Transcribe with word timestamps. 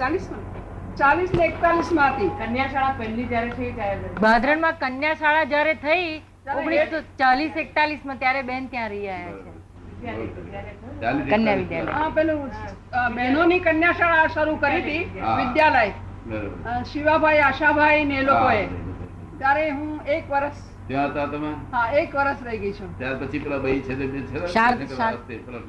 ચાલીસમાં? 0.00 0.42
ચાલીસ 0.98 1.32
ને 1.38 1.44
એકતાલીસમાં 1.50 2.12
હતી 2.14 2.30
કન્યાશાળા 2.40 2.98
પહેલી 2.98 3.28
જ્યારે 3.30 3.52
થઈ 3.60 3.70
ત્યારે 3.78 4.10
ભાદરણમાં 4.24 4.76
કન્યા 4.82 5.18
શાળા 5.22 5.46
જ્યારે 5.54 5.74
થઈ 5.86 6.08
ઓગણીસો 6.56 6.98
ચાલીસ 7.22 7.54
એકતાલીસમાં 7.64 8.18
ત્યારે 8.22 8.42
બેન 8.50 8.64
ત્યાં 8.74 8.90
રહી 8.94 9.08
આવ્યા 9.14 9.38
છે. 9.44 9.50
કન્યા 10.00 11.56
વિદ્યાલય. 11.58 11.94
હા 11.98 12.10
પેલું 12.18 12.40
બહેનોની 13.16 13.60
કન્યા 13.66 13.98
શાળા 14.00 14.28
શરૂ 14.36 14.56
કરી 14.64 14.82
હતી 14.82 15.02
વિદ્યાલય. 15.40 15.92
શિવાભાઈ 16.92 17.42
આશાભાઈ 17.50 18.04
ને 18.10 18.16
એ 18.24 18.26
લોકોએ. 18.30 18.64
ત્યારે 19.38 19.70
હું 19.70 19.92
એક 20.16 20.24
વર્ષ 20.34 20.58
ત્યાં 20.88 21.10
હતા 21.10 21.26
તમે? 21.36 21.50
હા 21.76 21.86
એક 22.02 22.10
વર્ષ 22.18 22.40
રહી 22.48 22.60
ગઈ 22.64 22.74
છું. 22.80 22.90
ત્યાર 22.98 23.16
પછી 23.22 23.42
પેલા 23.46 23.60
ભાઈ 23.64 23.82
છે 23.86 23.94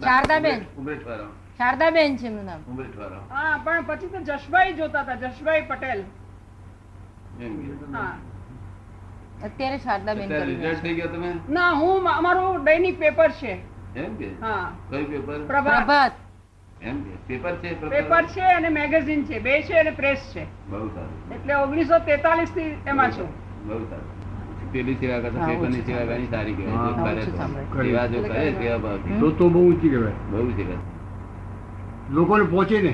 શારદાબેન. 0.07 0.59
ઉમરેઠવાળા. 0.77 1.31
શારદાબેન 1.61 2.17
છે 2.17 2.27
એમનું 2.27 2.45
નામ. 2.45 2.61
હા 3.29 3.57
પણ 3.63 3.83
પછી 3.87 4.07
તો 4.07 4.19
જશભાઈ 4.19 4.73
જોતા 4.73 5.01
હતા 5.01 5.15
જશભાઈ 5.15 5.61
પટેલ. 5.61 6.03
અત્યારે 9.43 9.77
શારદાબેન 9.77 10.29
કરી 10.29 10.75
થઈ 10.81 10.95
ગયો 10.95 11.07
તમે? 11.07 11.29
ના 11.49 11.69
હું 11.81 12.09
અમારું 12.13 12.65
દૈનિક 12.65 12.99
પેપર 12.99 13.29
છે. 13.31 13.53
એમ 13.95 14.15
કે? 14.15 14.29
હા. 14.41 14.71
કઈ 14.89 15.03
પેપર? 15.03 15.39
પ્રભાત. 15.47 15.77
પ્રભાત. 15.77 16.13
એમ 16.81 17.03
કે. 17.03 17.17
પેપર 17.27 17.55
છે 17.55 17.75
પેપર 17.89 18.23
છે 18.35 18.41
અને 18.41 18.69
મેગેઝિન 18.69 19.25
છે. 19.25 19.39
બે 19.39 19.61
છે 19.67 19.79
અને 19.79 19.91
પ્રેસ 19.91 20.21
છે. 20.33 20.45
બહુ 20.69 20.87
સારું. 20.87 21.35
એટલે 21.35 21.53
ઓગણીસો 21.55 21.99
તેતાલીસથી 21.99 22.69
એમાં 22.87 23.11
છું. 23.11 23.29
બહુ 23.67 23.83
સારું. 23.89 24.09
પેલી 24.71 24.95
સેવા 24.95 25.19
કરતા 25.19 25.47
પેપરની 25.47 25.81
સેવા 25.81 26.05
ઘણી 26.05 26.27
સારી 26.27 26.53
કહેવાય. 26.53 27.25
સેવા 27.83 28.07
જો 28.07 28.23
કરે 28.23 28.53
સેવા. 28.63 28.97
તો. 29.37 29.49
બહુ 29.49 29.67
ઊંચી 29.67 29.89
કહેવાય. 29.89 30.13
બહુ 30.31 30.49
સેવા 30.51 30.79
લોકોને 32.11 32.43
પહોંચે 32.43 32.81
ને. 32.81 32.93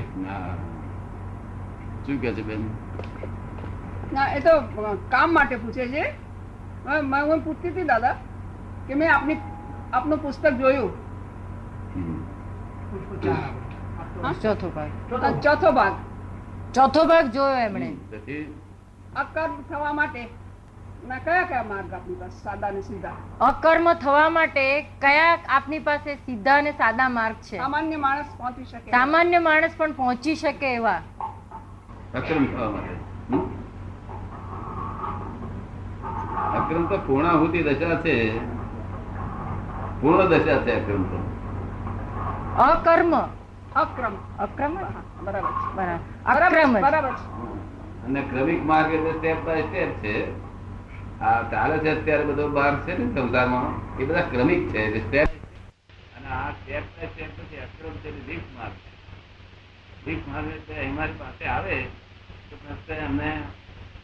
શું 2.06 2.22
કે 2.22 2.34
છે 2.34 2.42
બેન? 2.42 2.62
ના 4.14 4.26
એ 4.34 4.40
તો 4.40 4.52
કામ 5.12 5.34
માટે 5.34 5.56
પૂછે 5.56 5.88
છે. 5.88 6.04
હું 6.88 7.40
પૂછતી 7.44 7.70
હતી 7.70 7.84
દાદા 7.84 8.16
કે 8.88 8.94
મેં 8.94 9.14
આપની 9.16 9.38
આપનું 9.94 10.20
પુસ્તક 10.22 10.54
જોયું. 10.54 10.92
ચોથો 14.42 14.70
ભાગ. 14.70 14.92
ચોથો 15.44 15.72
ભાગ. 15.72 15.94
ચોથો 16.74 17.06
ભાગ 17.06 17.32
જોયો 17.32 17.58
એમણે. 17.58 17.90
અકર્મ 19.16 19.62
થવા 19.70 19.94
માટે. 19.94 20.24
અકર્મ 23.42 23.94
થવા 23.94 24.30
માટે 24.30 24.82
કયા 24.82 25.38
આપની 25.50 25.80
પાસે 25.80 26.16
સીધા 26.16 26.56
અને 26.56 26.72
સાદા 26.72 27.10
માર્ગ 27.10 27.36
છે? 27.36 27.58
સામાન્ય 27.58 27.96
માણસ 27.96 28.26
પહોંચી 28.38 28.66
શકે 28.66 28.92
સામાન્ય 28.92 29.38
માણસ 29.38 29.72
પણ 29.78 29.92
પહોંચી 29.92 30.36
શકે 30.36 30.74
એવા. 30.74 31.02
અક્રમ 32.16 32.46
થવા 32.46 32.70
માટે? 32.70 32.96
અક્રમ 36.58 36.86
તો 36.86 36.98
પૂર્ણાહુતિ 36.98 37.64
દશા 37.64 37.96
છે. 37.96 38.38
પૂર્ણ 40.02 40.26
દશા 40.26 40.58
છે 40.58 40.82
અક્રમ 40.82 41.04
તો. 41.04 41.18
અકર્મ. 42.58 43.20
અક્રમ. 43.76 44.14
અક્રમ 44.40 44.76
બરાબર 44.76 45.26
બરાબર. 45.26 45.98
બરાબર 46.26 46.46
અક્રમ 46.46 46.82
બરાબર 46.82 47.10
અને 48.06 48.22
ક્રમિક 48.22 48.66
માર્ગ 48.66 48.94
એટલે 48.94 49.12
સ્ટેપ 49.12 49.46
બાય 49.46 49.62
સ્ટેપ 49.62 49.90
છે. 49.90 50.47
આ 51.22 51.44
ચાલે 51.50 51.76
છે 51.80 51.90
અત્યારે 51.92 52.24
બધો 52.26 52.46
બહાર 52.50 52.74
છે 52.86 52.94
ને 52.94 53.06
સંસારમાં 53.14 53.68
એ 53.98 54.04
બધા 54.04 54.30
ક્રમિક 54.30 54.62
છે 54.72 54.80
અને 56.16 56.28
આ 56.28 56.52
સ્ટેપ 56.54 56.86
બાય 56.92 57.10
સ્ટેપ 57.10 57.32
પછી 57.38 57.60
અક્રમ 57.60 57.94
છે 58.02 58.10
લીફ 58.28 58.48
માર્ગ 58.56 58.76
લીફ 60.06 60.26
માર્ગ 60.28 60.48
એટલે 60.52 60.76
અમારી 60.82 61.18
પાસે 61.18 61.46
આવે 61.48 61.78
તો 62.48 62.56
પ્રશ્ન 62.58 63.06
અમને 63.06 63.30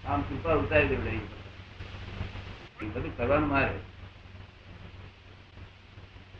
આમ 0.05 0.21
સુપર 0.21 0.57
ઉતારી 0.57 0.89
દેવડાવી 0.89 1.23
બધું. 2.79 3.13
કરવાનું 3.17 3.49
મારે. 3.49 3.75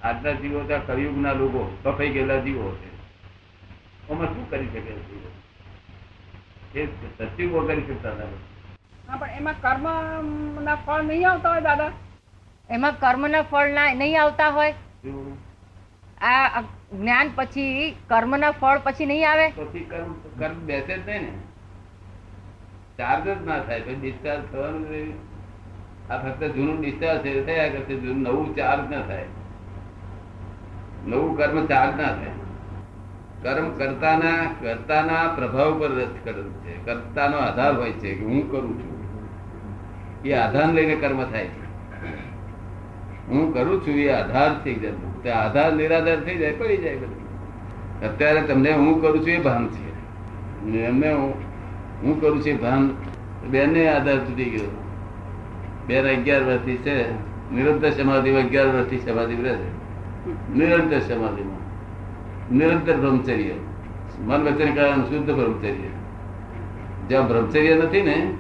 આજના 0.02 0.34
જીવો 0.36 0.64
ત્યાં 0.64 0.86
કળિયુગના 0.86 1.34
લોકો 1.34 1.62
કપાઈ 1.81 2.12
ગયેલા 2.12 2.42
જીવો 2.42 2.72
છે. 2.74 2.90
આમાં 4.09 4.34
શું 4.34 4.50
કરી 4.50 4.68
શકે 4.68 4.81
જીવો? 4.81 5.30
એ 6.74 6.81
સચિવો 7.28 7.62
કરી 7.62 7.86
શકતા 7.88 8.16
હતા 8.16 8.53
પણ 9.08 9.30
એમાં 9.38 9.62
કર્મ 9.62 9.86
ના 10.64 10.75
ફળ 10.75 11.02
નહીં 11.02 11.30
આવતા 11.30 11.50
હોય 11.50 11.62
દાદા. 11.62 11.91
એમાં 12.69 13.00
કર્મના 13.00 13.41
ફળ 13.41 13.68
ના 13.68 13.94
નહીં 13.94 14.22
આવતા 14.22 14.50
હોય? 14.50 14.74
આ 16.22 16.62
જ્ઞાન 16.94 17.31
પછી 17.36 17.96
કર્મના 18.08 18.52
ફળ 18.52 18.80
પછી 18.84 19.06
નહીં 19.06 19.30
આવે? 19.31 19.47
પછી 19.50 19.84
કર્મ 19.84 20.14
કર્મ 20.40 20.53
બેસે 20.53 20.97
જ 20.97 21.09
નહીં 21.09 21.22
ને. 21.22 21.31
ચાર્જ 22.97 23.24
જ 23.24 23.46
ના 23.46 23.59
થાય 23.59 23.81
પછી 23.81 23.96
ડિસ્ચાર્જ 23.96 24.44
થવાનું 24.52 25.14
આ 26.09 26.18
ફક્ત 26.18 26.44
જૂનું 26.44 26.81
ડિસ્ચાર્જ 26.81 27.22
થયા 27.46 27.70
કરશે 27.70 27.96
જૂનું 27.96 28.22
નવું 28.22 28.56
ચાર્જ 28.56 28.91
ના 28.91 29.02
થાય. 29.02 29.25
નવું 31.08 31.38
કર્મ 31.38 31.66
ચાર્જ 31.66 32.02
ના 32.02 32.14
થાય. 32.14 32.35
કર્મ 33.44 33.70
કરતાના 33.70 34.56
કરતાના 34.62 35.28
પ્રભાવ 35.36 35.80
પર 35.80 35.90
રદ 35.90 36.08
કરે 36.24 36.44
છે. 36.44 36.86
કરતાનો 36.86 37.38
આધાર 37.38 37.78
હોય 37.78 37.92
છે 37.92 38.16
કે 38.16 38.26
હું 38.26 38.52
કરું 38.52 38.80
છું. 38.80 38.94
એ 40.26 40.34
આધાર 40.34 40.74
લઈને 40.74 40.96
કર્મ 40.96 41.24
થાય 41.24 41.46
છે. 41.46 41.64
હું 43.28 43.53
કરું 43.53 43.88
છું 43.88 43.96
એ 43.96 44.09
આધાર 44.09 44.62
થઈ 44.64 44.76
જાય. 44.76 44.92
તે 45.24 45.30
આધાર 45.30 45.74
નિરાધાર 45.74 46.20
થઈ 46.20 46.38
જાય, 46.38 46.52
પડી 46.52 46.78
જાય 46.78 46.96
બધું. 46.96 47.24
અત્યારે 48.02 48.42
તમને 48.42 48.72
હું 48.72 49.02
કરું 49.02 49.20
છું 49.20 49.30
એ 49.30 49.40
ભાન 49.40 49.68
છે. 49.68 49.94
એમને 50.80 51.14
હું 51.14 52.22
કરું 52.22 52.40
છું 52.40 52.48
એ 52.48 52.53
ભાન, 52.53 52.96
બેને 53.50 53.88
આધાર 53.88 54.18
તૂટી 54.18 54.46
ગયો. 54.46 54.84
બે 55.88 56.00
અગિયાર 56.00 56.44
વર્ષથી 56.44 56.78
છે, 56.78 57.14
નિરંતર 57.53 57.90
સમાધિમાં 57.90 58.42
અગિયાર 58.42 58.68
વર્ષથી 58.68 58.98
સમાધિ 58.98 59.36
રહે 59.36 59.56
છે. 59.56 59.72
નિરંતર 60.53 61.00
સમાધિમાં. 61.00 61.62
નિરંતર 62.52 62.98
બ્રહ્મચર્ય. 62.98 63.54
મન 64.20 64.44
વચન 64.44 64.76
કારણ 64.76 65.02
શુદ્ધ 65.02 65.31
બ્રહ્મચર્ય. 65.31 65.90
જ્યાં 67.08 67.28
બ્રહ્મચર્ય 67.28 67.76
નથી 67.76 68.02
ને 68.02 68.34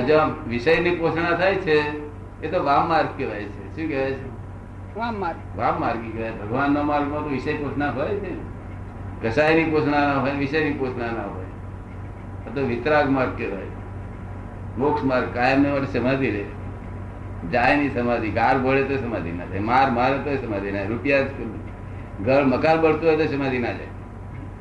જ્યાં 0.00 0.48
વિષયની 0.48 0.90
પોષણા 0.90 1.36
થાય 1.36 1.54
છે 1.54 2.04
એ 2.42 2.50
તો 2.50 2.64
વામ 2.64 2.88
માર્ગ 2.88 3.08
કહેવાય 3.16 3.44
છે. 3.44 3.76
શું 3.76 3.88
કહેવાય 3.88 4.10
છે? 4.10 4.28
વામ 4.96 5.20
માર્ગ. 5.20 5.58
વામ 5.58 5.80
માર્ગી 5.80 6.10
કહેવાય. 6.10 6.30
ભગવાનના 6.30 6.82
માર્ગમાં 6.82 7.20
તો 7.20 7.28
વિષય 7.28 7.52
પોષણા 7.52 7.90
હોય 7.90 8.08
છે 8.08 8.54
કસાયની 9.22 9.64
પોષણા 9.64 10.00
ના 10.00 10.20
હોય 10.20 10.32
વિષયની 10.32 10.72
પોષણા 10.72 11.06
ના 11.06 11.22
હોય. 11.22 11.44
આ 12.46 12.54
તો 12.54 12.66
વિતરાગ 12.66 13.10
માર્ગ 13.10 13.38
કહેવાય. 13.38 13.66
મોક્ષ 14.78 15.04
માર્ગ 15.04 15.34
કાયમ 15.34 15.60
ને 15.60 15.70
માટે 15.70 15.98
સમાધિ 15.98 16.30
રહે. 16.30 16.44
જાય 17.52 17.76
ની 17.76 17.90
સમાધિ 17.90 18.30
ગાર 18.30 18.58
બોળે 18.58 18.82
તો 18.84 18.96
સમાધિ 18.96 19.32
ના 19.32 19.44
થાય. 19.44 19.58
માર 19.58 19.90
મારે 19.90 20.18
તો 20.18 20.46
સમાધિ 20.46 20.72
ના 20.72 20.82
રૂપિયા 20.82 21.20
જ 21.20 21.26
ઘર 22.22 22.44
મકાન 22.44 22.80
બળતું 22.80 23.08
હોય 23.08 23.16
તો 23.16 23.26
સમાધિ 23.26 23.58
ના 23.58 23.72
જાય. 23.72 23.92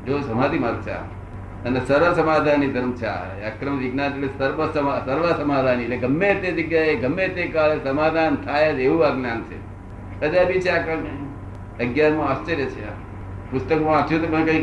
જો 0.06 0.22
સમાધિ 0.22 0.59
માર્ગ 0.59 0.81
છે 0.81 0.96
અને 1.66 1.80
સર્વ 1.86 2.14
સમાધાની 2.14 2.72
ધર્મ 2.72 2.91
છે 2.91 3.08
અક્રમ 3.50 3.78
વિજ્ઞાન 3.78 4.12
એટલે 4.12 4.28
સર્વ 4.38 4.59
સર્વ 5.06 5.25
સમાધાની. 5.44 5.84
એટલે 5.84 5.97
ગમે 5.97 6.34
તે 6.36 6.52
જગ્યાએ, 6.52 6.96
ગમે 6.96 7.28
તે 7.28 7.47
કાળે 7.47 7.78
સમાધાન 7.84 8.36
થાય 8.36 8.74
જ 8.74 8.80
એવું 8.80 9.06
આ 9.08 9.09
જ્ઞાન 9.09 9.41
છે. 9.41 9.58
કદાચ 10.19 10.47
બી 10.47 10.62
છે 10.62 10.69
આ 10.69 10.84
અગિયારમાં 11.80 12.30
આશ્ચર્ય 12.30 12.66
છે 12.66 12.84
આ. 12.88 12.97
પુસ્તકમાં 13.52 13.94
વાંચ્યું 13.94 14.22
તો 14.22 14.28
પણ 14.28 14.46
કઈ 14.46 14.62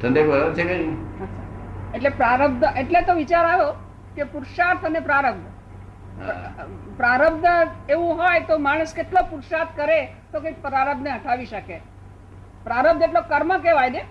ઠંડક 0.00 0.26
બરાબર 0.28 0.52
છે 0.52 0.64
કઈ? 0.64 0.88
એટલે 1.94 2.08
પ્રારબ્ધ, 2.08 2.64
એટલે 2.76 3.00
તો 3.00 3.14
વિચાર 3.14 3.44
આવ્યો 3.46 3.72
કે 4.16 4.22
પુરુષાર્થ 4.24 4.84
અને 4.84 5.00
પ્રારબ્ધ. 5.00 5.46
પ્રારબ્ધ 6.96 7.46
એવું 7.90 8.16
હોય 8.16 8.40
તો 8.40 8.58
માણસ 8.58 8.94
કેટલો 8.94 9.22
પુરુષાર્થ 9.30 9.76
કરે 9.76 10.12
તો 10.32 10.40
કંઈક 10.40 10.62
પ્રારબ્ધને 10.62 11.10
હટાવી 11.10 11.46
શકે. 11.46 11.80
પ્રારબ્ધ 12.64 13.02
એટલો 13.02 13.20
કર્મ 13.20 13.58
કહેવાય 13.58 13.90
ને? 13.90 14.04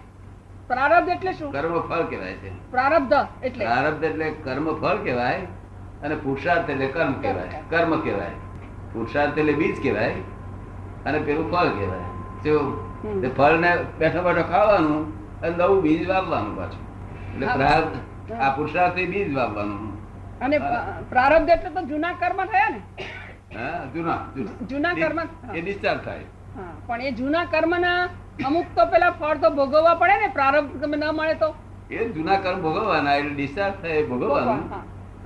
પ્રારબ્ધ 0.67 1.09
એટલે 1.09 1.33
શું? 1.33 1.51
કર્મ 1.51 1.79
ફળ 1.79 2.03
કહેવાય 2.03 2.33
છે. 2.33 2.71
પ્રારબ્ધ 2.71 3.13
એટલે? 3.43 3.65
પ્રારબ્ધ 3.65 4.03
એટલે 4.03 4.29
કર્મ 4.29 4.73
ફળ 4.81 4.95
કહેવાય 4.95 5.39
અને 6.03 6.15
પુરુષાર્થ 6.15 6.69
એટલે 6.69 6.87
કર્મ 6.87 7.13
કહેવાય. 7.13 7.61
કર્મ 7.69 7.99
કહેવાય. 8.01 8.29
પુરુષાર્થ 8.93 9.37
એટલે 9.37 9.53
બીજ 9.53 9.83
કહેવાય 9.83 10.13
અને 11.05 11.19
પેલું 11.19 11.51
ફળ 11.51 11.67
કહેવાય. 11.67 12.05
જો 12.43 12.59
ફળ 13.37 13.57
ને 13.57 13.77
બેઠો 13.99 14.21
બેઠો 14.21 14.41
ખાવાનું 14.41 15.01
અને 15.41 15.57
નવું 15.57 15.81
બીજ 15.81 16.09
વાવવાનું 16.09 16.57
પાછું. 16.57 16.83
એટલે 17.33 17.47
પ્રારબ્ધ 17.47 18.31
આ 18.31 18.55
પુરુષાર્થ 18.55 18.93
બીજ 18.93 19.35
વાવવાનું. 19.35 19.92
અને 20.45 20.57
પ્રારબ્ધ 21.11 21.51
એટલે 21.55 21.71
તો 21.75 21.81
જૂના 21.91 22.13
કર્મ 22.21 22.39
થયા 22.53 22.71
ને. 22.75 22.79
હા 23.57 23.81
જૂના 24.69 24.93
કર્મ 25.01 25.19
એ 25.57 25.59
ડિસ્ચાર્જ 25.61 26.01
થાય. 26.07 26.25
પણ 26.87 27.01
એ 27.09 27.11
જૂના 27.19 27.45
કર્મના 27.53 27.99
અમુક 28.47 28.67
તો 28.77 28.83
પેલા 28.93 29.13
ફળ 29.19 29.37
તો 29.43 29.49
ભોગવવા 29.59 29.99
પડે 30.01 30.15
ને 30.23 30.29
પ્રારબ્ધ 30.37 30.73
તમે 30.81 30.97
ન 30.97 31.05
મળે 31.19 31.35
તો. 31.43 31.49
એ 31.91 32.09
જૂના 32.15 32.39
કર્મ 32.45 32.59
ભોગવવાના 32.65 33.15
એટલે 33.19 33.33
ડિસ્ચાર્જ 33.37 33.75
થાય 33.83 34.03
ભોગવવાનું. 34.11 34.61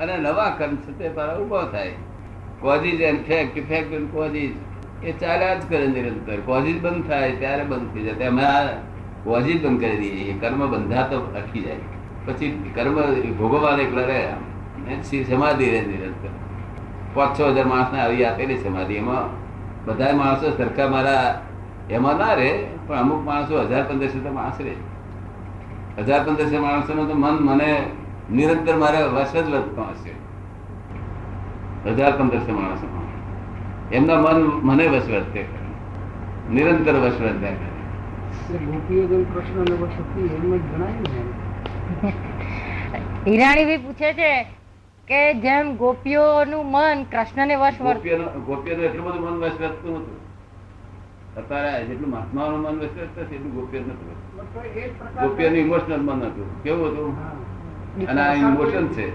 અને 0.02 0.14
નવા 0.26 0.52
કર્મ 0.60 0.76
છે 0.84 0.92
તે 1.00 1.06
પાછા 1.18 1.40
ઊભો 1.44 1.62
થાય. 1.76 1.94
Causes 2.62 3.02
and 3.10 3.22
fact 3.30 3.56
effect 3.62 3.92
and 4.00 4.10
causes 4.16 4.56
એ 5.10 5.12
ચાલ્યા 5.22 5.60
જ 5.62 5.64
કરે 5.72 5.88
નિરંતર. 5.96 6.40
કોઝિઝ 6.50 6.80
બંધ 6.86 7.06
થાય 7.10 7.32
ત્યારે 7.42 7.64
બંધ 7.72 7.90
થઈ 7.94 8.06
જાય. 8.08 8.30
અમે 8.34 8.44
આ 8.52 8.68
કોઝિઝ 9.26 9.60
બંધ 9.64 9.80
કરી 9.84 9.98
દઈએ. 10.04 10.36
કર્મ 10.44 10.62
બંધા 10.74 11.06
તો 11.12 11.18
અટકી 11.40 11.64
જાય. 11.68 11.84
પછી 12.28 12.52
કર્મ 12.78 12.96
ભોગવવાને 13.42 13.84
એકલા 13.88 14.08
રહ્યા. 14.12 14.40
સી- 15.04 15.24
સમાધિ 15.24 15.66
નિરંતર. 15.66 16.30
પાંચ 17.14 17.40
છ 17.40 17.42
હજાર 17.42 17.66
માણસને 17.66 18.00
આવી 18.00 18.26
આપેલી 18.26 18.58
સમાધિ. 18.58 18.94
એમાં 18.94 19.48
બધા 19.86 20.16
માણસો 20.16 20.58
સરખા 20.58 20.88
મારા 20.88 21.42
એમાં 21.90 22.18
ના 22.18 22.34
રહે 22.34 22.64
પણ 22.88 22.96
અમુક 22.96 23.26
માણસો 23.26 23.62
હજાર 23.62 23.84
પંદરસો 23.84 24.20
તો 24.20 24.32
માણસ 24.32 24.62
રહે. 24.62 24.74
હજાર 25.98 26.24
પંદરસો 26.24 26.62
માણસોનું 26.62 27.08
તો 27.08 27.14
મન 27.14 27.34
મને 27.34 27.84
નિરંતર 28.32 28.76
મારે 28.76 29.04
વસ 29.04 29.32
જ 29.34 29.50
વધતું 29.50 29.90
હશે. 29.90 30.12
હજાર 31.90 32.12
પંદરસો 32.12 32.60
માણસો 32.60 33.08
એમના 33.92 34.20
મન 34.20 34.42
મને 34.44 34.88
વસવત 34.88 35.24
કરે. 35.34 35.46
નિરંતર 36.54 36.94
વસવત 36.94 37.40
કરે. 37.40 37.56
હિરાણી 38.48 38.86
હિરાણીભાઈ 43.28 43.78
પૂછે 43.78 44.14
છે 44.14 44.57
કે 45.08 45.20
જેમ 45.42 45.68
ગોપીઓનું 45.78 46.66
મન 46.72 46.98
કૃષ્ણને 47.12 47.56
વશ 47.56 47.80
વર્ત 47.82 47.98
ગોપીઓનું 47.98 48.30
ગોપીઓનું 48.48 48.86
એટલું 48.86 49.06
બધું 49.06 49.22
મન 49.26 49.38
વશ 49.44 49.60
વધતું 49.62 49.96
હતું 50.00 50.18
અત્યારે 51.40 51.86
જેટલું 51.90 52.10
મહાત્માનું 52.10 52.60
મન 52.62 52.76
વશ 52.82 52.98
વધતું 52.98 53.24
એટલું 53.24 53.54
ગોપીઓ 53.58 53.82
નતું 53.82 54.10
ગોપીઓનું 55.22 55.60
ઇમોશનલ 55.60 56.02
મન 56.02 56.20
હતું. 56.26 56.50
કેવું 56.64 56.88
હતું? 56.92 57.12
અને 58.10 58.22
આ 58.22 58.34
ઇમોશન 58.34 58.86
છે. 58.96 59.08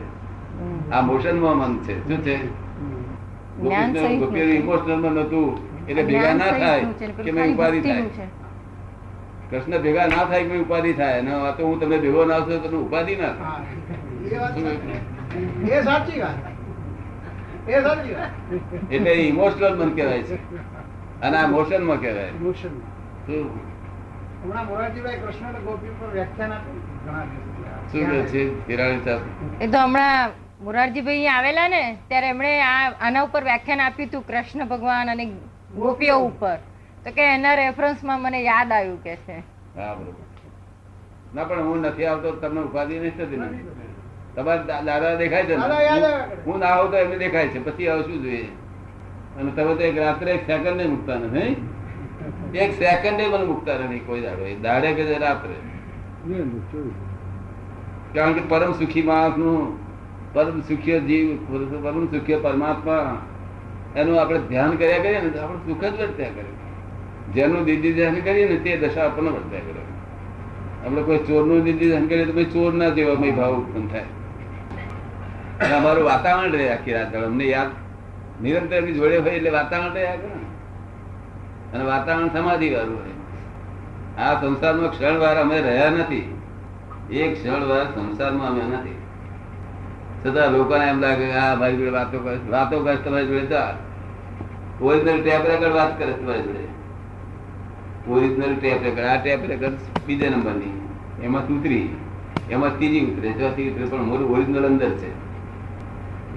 આ 0.93 1.03
મોશનમાં 1.03 1.57
મન 1.59 1.73
છે. 1.85 1.95
શું 2.09 2.21
છે? 2.23 2.37
ગોપીઓનું 4.21 4.57
ઇમોશનલ 4.57 4.97
મન 4.97 5.17
હતું. 5.25 5.51
એટલે 5.89 6.03
ભેગા 6.05 6.35
ના 6.35 6.53
થાય 6.59 6.85
કે 7.25 7.31
મેં 7.33 7.55
ઉપાધિ 7.55 7.81
થાય. 7.81 8.29
કૃષ્ણ 9.51 9.83
ભેગા 9.85 10.07
ના 10.07 10.25
થાય 10.25 10.43
કે 10.45 10.49
મેં 10.53 10.61
ઉપાધિ 10.67 10.93
થાય. 10.93 11.19
આ 11.39 11.53
તો 11.57 11.63
હું 11.67 11.81
તમને 11.81 11.97
ભેગો 12.05 12.21
ના 12.25 12.35
આવતો 12.35 12.69
તો 12.69 12.79
ઉપાધિ 12.87 13.15
ના 13.17 13.35
થાય. 13.39 13.61
એ 15.73 15.83
સાચી 15.83 16.21
વાત. 16.21 16.39
એ 17.69 17.83
સાચી 17.83 18.15
વાત. 18.15 18.33
એટલે 18.91 19.13
ઇમોશનલ 19.29 19.77
મન 19.77 19.91
કહેવાય 19.97 20.23
છે. 20.23 20.39
અને 21.23 21.37
આ 21.37 21.47
મોશનમાં 21.47 22.01
કહેવાય. 22.01 22.33
મોશન 22.41 22.75
હમણાં 23.29 24.67
મોરારજીભાઈ 24.67 25.21
કૃષ્ણ 25.21 25.65
ગોપી 25.67 25.93
પર 26.01 26.09
વ્યાખ્યાન 26.15 26.53
આપ્યું. 26.53 26.81
શું 27.93 28.07
કહે 28.11 28.23
છે? 28.33 28.43
હિરાણી 28.69 29.05
સાહેબ? 29.05 29.23
એ 29.61 29.69
તો 29.69 29.79
હમણાં 29.79 30.31
મોરારજીભાઈ 30.65 31.29
આવેલા 31.37 31.69
ને 31.69 31.83
ત્યારે 32.09 32.29
એમણે 32.35 32.53
આ 32.63 32.83
આના 33.07 33.25
ઉપર 33.29 33.45
વ્યાખ્યાન 33.45 33.85
આપ્યું 33.87 34.09
હતું 34.09 34.25
કૃષ્ણ 34.33 34.69
ભગવાન 34.75 35.09
અને 35.15 35.25
ગોપીઓ 35.79 36.19
ઉપર. 36.27 36.59
તો 37.05 37.13
કે 37.13 37.23
એના 37.35 37.55
રેફરન્સમાં 37.55 38.21
મને 38.23 38.43
યાદ 38.43 38.71
આવ્યું 38.73 39.01
કે 39.03 39.17
છે. 39.27 39.37
હા 39.77 39.95
બરોબર. 39.95 40.25
ના 41.35 41.45
પણ 41.45 41.65
હું 41.69 41.81
નથી 41.87 42.07
આવતો 42.07 42.33
તમને 42.33 42.61
ઉપાધિ 42.61 42.99
નહીં 42.99 43.17
થતી 43.17 43.37
ને 43.37 43.47
તમારે 44.37 44.83
દાદા 44.85 45.15
દેખાય 45.15 45.45
છે 45.45 45.57
ને? 45.57 45.63
હું- 46.47 46.59
ના 46.59 46.77
હોઉં 46.77 46.91
તો 46.91 46.97
એમને 46.97 47.19
દેખાય 47.19 47.49
છે. 47.49 47.65
પછી 47.65 47.89
આવું 47.89 48.05
શું 48.05 48.23
જોઈએ? 48.23 48.49
અને 49.41 49.51
તમે 49.51 49.75
તો 49.75 49.81
એક 49.81 49.99
રાત્રે 49.99 50.33
એક 50.33 50.47
સેકન્ડ 50.47 50.87
મૂકતા 50.87 51.15
નથી 51.15 51.69
એક 52.55 52.73
સેકન્ડે 52.73 53.29
મને 53.29 53.45
મૂકતા 53.45 53.75
નથી 53.75 53.99
કોઈ 53.99 54.21
દાડો. 54.21 54.47
એ 54.47 54.55
દાડે 54.55 54.93
કે 54.93 55.19
રાત્રે? 55.19 55.55
કારણ 58.15 58.33
કે 58.33 58.41
પરમ 58.49 58.73
સુખી 58.73 59.03
માણસનું 59.03 59.79
પરમ 60.35 60.61
સુખી 60.61 61.01
જીવ 61.01 61.37
પરમ 61.83 62.07
સુખી 62.07 62.37
પરમાત્મા 62.37 63.23
એનું 63.97 64.21
આપણે 64.21 64.39
ધ્યાન 64.39 64.77
કર્યા 64.77 64.99
કરીએ 64.99 65.21
ને 65.21 65.29
તો 65.29 65.41
આપણે 65.41 65.59
સુખ 65.59 65.85
જ 65.85 66.01
વર્ત્યા 66.01 66.29
કરે. 66.29 66.63
જેનું 67.33 67.65
દીદી 67.65 67.93
ધ્યાન 67.93 68.15
કરીએ 68.15 68.49
ને 68.49 68.57
તે 68.57 68.77
દશા 68.77 69.05
આપણને 69.05 69.31
વર્ત્યા 69.31 69.61
કરે. 69.61 69.83
આપણે 70.87 71.03
કોઈ 71.03 71.19
ચોરનું 71.19 71.63
દીદી 71.63 71.89
ધ્યાન 71.89 72.07
કરીએ 72.07 72.25
તો 72.25 72.45
ચોર 72.45 72.75
ના 72.75 72.89
જેવા 72.89 73.15
ભાવ 73.15 73.55
ઉત્પન્ન 73.55 73.87
થાય. 73.89 74.05
અમારું 75.61 76.05
વાતાવરણ 76.05 76.53
રહે 76.53 76.69
આખી 76.69 76.93
રાત. 76.93 77.15
અમને 77.15 77.45
યાદ 77.45 77.67
નિરંતર 78.43 78.81
જોડે 78.81 79.19
હોય 79.19 79.31
એટલે 79.31 79.51
વાતાવરણ 79.51 79.93
રહ્યા 79.93 80.17
કરે 80.17 80.29
અને 81.73 81.85
વાતાવરણ 81.85 82.29
સમાધિ 82.29 82.75
વાળું 82.75 82.99
હોય. 82.99 83.13
આ 84.23 84.41
સંસારમાં 84.41 84.91
ક્ષણ 84.91 85.19
વાર 85.19 85.37
અમે 85.37 85.61
રહ્યા 85.61 85.91
નથી. 85.91 86.39
એક 87.11 87.35
ક્ષણ 87.35 87.65
વાર 87.65 87.85
સંસારમાં 87.85 88.49
અમે 88.49 88.63
નથી. 88.77 88.97
છતાં 90.27 90.51
લોકોને 90.51 90.85
એમ 90.85 91.01
લાગે, 91.01 91.33
આ 91.33 91.55
ભાઈ 91.55 91.77
જોડે 91.77 91.91
વાતો 91.91 92.19
કરે 92.19 92.39
વાતો 92.51 92.85
કરે 92.85 92.97
તમારી 92.97 93.27
જોડે 93.27 93.47
તો 93.47 93.57
ઓરિજિનલ 94.85 95.23
ટેપ 95.23 95.47
રેકર્ડ 95.47 95.75
વાત 95.75 95.99
કરે 95.99 96.13
તમારી 96.13 96.43
જોડે. 96.43 96.73
ઓરિજિનલ 98.11 98.57
ટેપ 98.57 98.83
રેકર્ડ 98.83 99.07
આ 99.07 99.23
ટેપ 99.23 99.39
રેકર્ડ 99.47 99.73
બીજા 100.07 100.29
નંબરની. 100.29 100.89
એમાં 101.23 101.47
ઉતરી. 101.47 101.97
એમાં 102.51 102.77
ત્રીજી 102.77 103.01
ઉતરે. 103.01 103.33
ચોથી 103.33 103.71
ઉતરે. 103.71 103.85
પણ 103.85 104.03
મોટું 104.03 104.31
ઓરિજિનલ 104.31 104.67
અંદર 104.67 104.91
છે. 104.91 105.22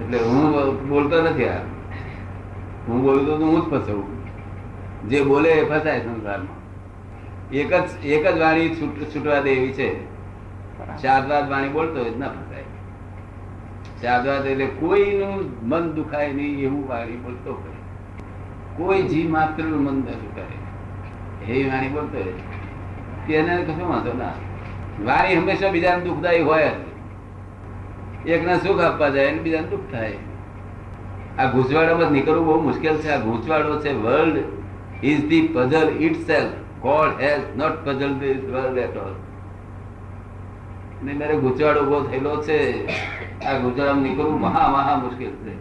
એટલે 0.04 0.18
હું 0.18 0.90
બોલતો 0.90 1.22
નથી 1.22 1.48
આ. 1.48 1.58
હું 2.88 3.02
બોલતો 3.02 3.38
તો 3.38 3.46
હું 3.46 3.62
જ 3.62 3.64
ફસવું. 3.64 4.16
જે 5.10 5.22
બોલે 5.22 5.50
એ 5.50 5.70
ફસાય 5.70 6.00
સંસારમાં. 6.00 6.66
એક 7.52 7.74
જ 7.74 8.06
એક 8.06 8.28
જ 8.28 8.42
વાણી 8.42 8.70
છૂટ, 8.70 9.16
છૂટવા 9.16 9.42
દે 9.42 9.52
એવી 9.52 9.74
છે 9.74 10.04
શારદાત 11.02 11.50
વાણી 11.50 11.70
બોલતો 11.70 12.02
હોય 12.02 12.10
ના 12.18 12.28
ફસાય. 12.28 12.64
શારદાત 14.02 14.46
એટલે 14.46 14.66
કોઈનું 14.66 15.68
મન 15.70 15.92
દુખાય 15.92 16.34
નહીં 16.34 16.60
એવું 16.60 16.90
વાણી 16.90 17.16
બોલતો 17.16 17.54
હોય. 17.54 17.72
કોઈ 18.78 19.02
જી 19.02 19.28
માત્ર 19.28 19.64
મન 19.64 19.94
ન 19.94 20.02
દુખાય. 20.02 21.54
એ 21.54 21.70
વાણી 21.70 21.88
બોલતો 21.88 22.18
હોય. 22.18 22.34
તેને 23.28 23.64
કશું 23.64 23.90
વાંધો 23.90 24.14
ના 24.14 24.32
વાણી 25.06 25.36
હંમેશા 25.36 25.70
બીજાને 25.70 26.04
દુઃખદાયી 26.04 26.42
હોય 26.42 26.68
જ. 26.68 26.95
એકને 28.28 28.60
સુખ 28.60 28.82
આપવા 28.82 29.10
જાય 29.10 29.28
અને 29.28 29.40
બીજાને 29.40 29.68
દુઃખ 29.68 29.92
થાય. 29.92 30.18
આ 31.40 31.52
ઘૂંચવાડામાં 31.52 32.12
નીકળવું 32.12 32.46
બહુ 32.46 32.62
મુશ્કેલ 32.62 32.98
છે. 32.98 33.10
આ 33.10 33.20
ગૂંચવાડો 33.20 33.80
છે 33.80 33.94
world 33.94 34.38
is 35.04 35.28
the 35.30 35.48
puzzle 35.48 35.90
itself 36.28 36.54
God 36.82 37.22
has 37.22 37.44
not 37.58 37.86
puzzle 37.86 38.14
this 38.14 38.44
world 38.54 38.78
at 38.78 38.98
all 38.98 39.14
ને 41.04 41.14
મારે 41.14 41.36
ગૂંચવાડો 41.36 41.82
ઊભો 41.82 42.00
થયેલો 42.00 42.36
છે. 42.42 42.88
આ 43.46 43.58
ગૂંચવાડામાં 43.60 44.04
નીકળવું 44.04 44.40
મહા 44.40 44.68
મહા 44.70 44.96
મુશ્કેલ 45.04 45.34
છે. 45.44 45.54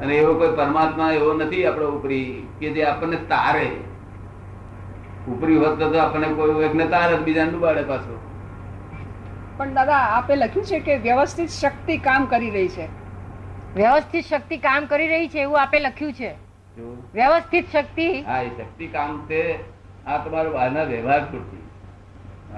અને 0.00 0.12
એવો 0.14 0.34
કોઈ 0.34 0.56
પરમાત્મા 0.56 1.12
એવો 1.12 1.32
નથી 1.32 1.66
આપણો 1.66 1.86
ઉપરી 1.88 2.48
કે 2.60 2.70
જે 2.70 2.84
આપણને 2.84 3.16
તારે. 3.16 3.70
ઉપરી 5.28 5.56
હોત 5.56 5.78
તો 5.78 5.98
આપણને 5.98 6.26
કોઈ 6.26 6.64
એકને 6.64 6.86
તારે 6.86 7.16
બીજાને 7.16 7.50
ડુબાડે 7.50 7.82
પાછો. 7.82 8.21
પણ 9.58 9.74
દાદા 9.74 10.00
આપે 10.16 10.34
લખ્યું 10.36 10.66
છે 10.66 10.80
કે 10.80 10.96
વ્યવસ્થિત 11.06 11.50
શક્તિ 11.50 11.98
કામ 12.06 12.26
કરી 12.26 12.50
રહી 12.50 12.68
છે. 12.68 12.86
વ્યવસ્થિત 13.76 14.24
શક્તિ 14.26 14.58
કામ 14.58 14.86
કરી 14.86 15.08
રહી 15.08 15.28
છે 15.28 15.40
એવું 15.42 15.60
આપે 15.60 15.78
લખ્યું 15.80 16.12
છે. 16.12 16.30
વ્યવસ્થિત 17.14 17.66
શક્તિ? 17.72 18.08
હા 18.22 18.42
એ 18.42 18.50
શક્તિ 18.50 18.86
કામ 18.88 19.20
છે. 19.28 19.42
આ 20.06 20.18
તમારું 20.18 20.60
આના 20.60 20.84
વ્યવહાર 20.84 21.24
પૂરતી 21.30 21.62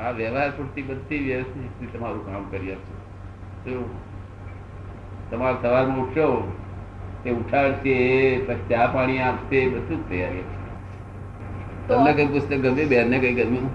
આ 0.01 0.11
વ્યવહાર 0.21 0.51
પૂરતી 0.57 0.83
બધી 0.83 1.23
વ્યવસ્થિત 1.29 1.93
તમારું 1.93 2.27
કામ 2.27 2.45
કરી 2.51 2.73
આપશે. 2.73 2.95
જો 3.65 3.85
તમારે 5.31 5.57
સવારમાં 5.63 6.01
ઉઠશો 6.01 6.29
તે 7.25 7.31
ઉઠાડશે 7.33 7.95
પછી 8.47 8.69
ચા 8.71 8.87
પાણી 8.95 9.23
આપશે 9.29 9.65
બધું 9.69 10.01
જ 10.01 10.09
તૈયારી 10.09 10.47
તમને 11.89 12.13
કઈ 12.19 12.29
પુસ્તક 12.35 12.55
ગમ્યું 12.65 12.89
બેન 12.89 13.11
ને 13.11 13.19
કઈ 13.19 13.35
ગમ્યું? 13.35 13.71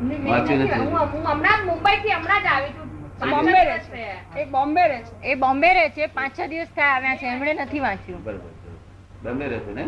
વાંચ્યું 0.00 0.60
નથી. 0.60 0.80
હું 0.80 0.98
હું 0.98 1.24
હમણાં 1.28 1.66
મુંબઈ 1.66 1.96
થી 1.96 2.12
હમણાં 2.12 2.42
જ 2.42 2.46
આવી 2.46 2.68
છું. 2.68 2.88
બોમ્બે 3.30 3.64
રહે 3.64 3.78
છે. 3.78 4.40
એ 4.40 4.44
બોમ્બે 4.44 4.88
રહે 4.88 5.02
છે. 5.02 5.22
એ 5.22 5.34
બોમ્બે 5.34 5.74
રહે 5.74 5.88
છે. 5.88 6.06
પાંચ 6.06 6.40
છ 6.40 6.48
દિવસ 6.48 6.68
થયા 6.76 6.86
આવ્યા 6.86 7.16
છે. 7.16 7.26
એમણે 7.26 7.54
નથી 7.54 7.80
વાંચ્યું. 7.80 8.24
બરોબર 8.24 9.48
રહેશે 9.48 9.72
ને? 9.72 9.84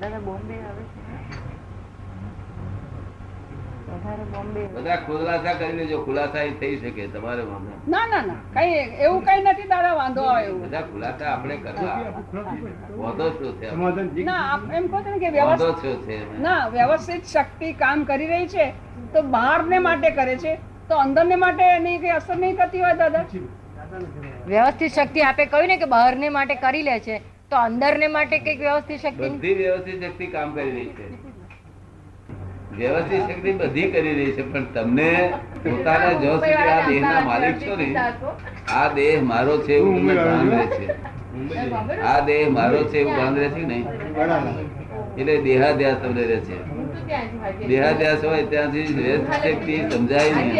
દાદા 0.00 0.18
બોમ્બે 0.18 0.54
આવે 0.54 0.82
છે. 0.82 1.00
બોમ્બે 1.00 1.55
બધા 4.06 4.96
ખુલાસા 4.98 5.54
કરી 5.54 5.76
લેજો 5.76 5.98
ખુલાસા 6.04 6.42
એ 6.42 6.52
થઈ 6.60 6.76
શકે 6.78 7.06
તમારે 7.08 7.42
ના 7.86 8.04
ના 8.06 8.22
ના. 8.22 8.36
કઈ 8.54 8.74
એવું 9.00 9.20
કઈ 9.24 9.40
નથી 9.42 9.68
દાદા 9.68 9.94
વાંધો 9.96 10.22
આવે 10.26 10.46
એવું. 10.46 10.60
બધા 10.64 10.82
ખુલાસા 10.84 11.28
આપણે 11.30 11.56
કરવા. 11.58 11.96
વાંધો 12.98 13.26
શું 13.32 13.52
છે? 13.60 13.66
ના 14.24 14.44
એમ 14.72 14.88
કહો 14.88 14.98
ને 15.06 15.18
કે 15.18 15.30
વ્યવસ્થિત 15.30 15.78
શું 15.82 15.98
છે 16.06 16.16
ના 16.40 16.56
વ્યવસ્થિત 16.70 17.24
શક્તિ 17.26 17.72
કામ 17.76 18.04
કરી 18.06 18.28
રહી 18.28 18.48
છે 18.48 18.66
તો 19.12 19.22
બહારને 19.30 19.78
માટે 19.80 20.10
કરે 20.12 20.36
છે 20.38 20.52
તો 20.88 20.98
અંદરને 20.98 21.36
માટે 21.38 21.62
એની 21.68 21.98
કઈ 22.00 22.12
અસર 22.12 22.36
નહીં 22.36 22.56
થતી 22.58 22.82
હોય 22.82 22.96
દાદા? 22.96 23.24
વ્યવસ્થિત 24.46 24.92
શક્તિ 24.94 25.20
આપે 25.24 25.44
કહ્યું 25.46 25.68
ને 25.68 25.78
કે 25.78 25.90
બહારને 25.90 26.28
માટે 26.32 26.54
કરી 26.58 26.82
લે 26.84 26.98
છે 27.02 27.16
તો 27.50 27.56
અંદરને 27.60 28.08
માટે 28.10 28.36
કંઈક 28.38 28.60
વ્યવસ્થિત 28.60 29.00
શક્તિ? 29.00 29.28
બધી 29.30 29.54
વ્યવસ્થિત 29.56 30.04
શક્તિ 30.04 30.26
કામ 30.28 30.54
કરી 30.54 30.72
રહી 30.72 30.92
છે. 30.96 31.06
વ્યવસ્થિત 32.78 33.22
શક્તિ 33.28 33.50
બધી 33.60 33.90
કરી 33.92 34.14
રહી 34.14 34.32
છે 34.36 34.42
પણ 34.44 34.64
તમને 34.74 35.10
પોતાના 35.64 36.14
જો 36.22 36.32
સુધી 36.36 36.68
આ 36.68 36.80
દેહના 36.88 37.20
માલિક 37.26 37.56
છો 37.60 37.74
ને 37.76 37.88
આ 38.74 38.86
દેહ 38.96 39.12
મારો 39.24 39.54
છે 39.60 39.72
એવું 39.76 39.94
તમને 39.98 40.14
ભાન 40.20 40.46
રહે 40.50 40.64
છે. 40.72 40.86
આ 42.04 42.18
દેહ 42.22 42.40
મારો 42.50 42.80
છે 42.86 42.98
એવું 43.00 43.14
ભાન 43.16 43.34
રહે 43.36 43.48
છે 43.50 43.62
નહીં? 43.64 43.84
એટલે 45.16 45.34
દેહાધ્યાસ 45.44 45.98
તમને 46.02 46.24
રહે 46.24 46.38
છે. 46.40 46.56
દેહાધ્યાસ 47.66 48.22
હોય 48.24 48.44
ત્યાંથી 48.46 48.86
શક્તિ 49.36 49.74
સમજાય 49.90 50.30
નહીં. 50.36 50.54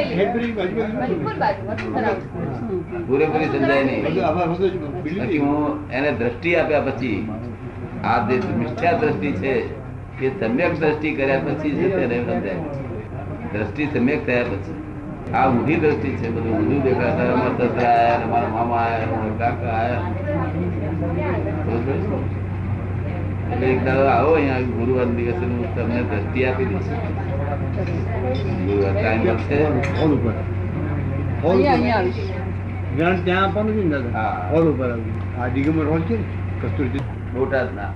પૂરેપૂરી 3.07 3.49
સમજાય 3.49 3.85
નહીં. 3.85 4.05
બધું 4.07 4.77
બધું 5.05 5.41
હું 5.43 5.73
એને 5.93 6.11
દ્રષ્ટિ 6.21 6.51
આપ્યા 6.57 6.85
પછી 6.89 7.19
આ 8.05 8.19
જે 8.29 8.37
મિથ્યા 8.59 8.99
દ્રષ્ટિ 9.01 9.31
છે 9.41 9.53
એ 10.23 10.29
સમ્યક 10.41 10.81
દ્રષ્ટિ 10.81 11.15
કર્યા 11.15 11.39
પછી 11.39 11.71
છે 11.71 11.89
તેને 11.97 12.19
સમજાય. 12.19 12.55
દ્રષ્ટિ 13.53 13.85
સમ્યક 13.87 14.27
થયા 14.27 14.43
પછી. 14.43 14.87
આ 15.35 15.49
ઊંધી 15.49 15.77
દ્રષ્ટિ 15.77 16.09
છે 16.09 16.31
બધું 16.31 16.59
ઊંધું 16.59 16.83
દેખાતા 16.83 17.33
અમારા 17.33 17.69
સસરા 17.69 17.91
આયા 17.91 18.19
ને 18.19 18.25
મારા 18.25 18.49
મામા 18.49 18.77
આયા 18.77 18.99
ને 18.99 19.07
મારા 19.07 19.39
કાકા 19.39 19.73
આયા. 19.73 20.03
એટલે 23.53 23.67
એક 23.67 23.85
દાડો 23.85 24.05
આવો 24.05 24.35
અહીંયા 24.35 24.61
ગુરુવાર 24.61 25.07
દિવસે 25.07 25.45
હું 25.45 25.77
તમને 25.77 26.03
દ્રષ્ટિ 26.03 26.45
આપી 26.45 26.65
દઈશ. 26.65 26.91
ગુરુવાર 28.67 28.93
ટાઈમ 28.93 29.21
મળશે. 29.21 29.65
હોલ 30.01 30.13
ઉપર. 30.13 30.33
હોલ 31.43 31.57
જ્ઞાન 32.97 33.25
ત્યાં 33.25 33.45
આપવાનું 33.45 33.75
છે 33.75 33.85
ને 33.85 33.91
દાદા? 33.91 34.19
હા. 34.19 34.49
હોલ 34.51 34.67
ઉપર 34.69 34.99
આ 35.41 35.49
દિગંબર 35.49 35.87
હોલ 35.87 36.01
છે 36.01 36.17
ને? 36.17 36.25
બોટાદ 36.63 36.99
બોટાદના. 37.35 37.91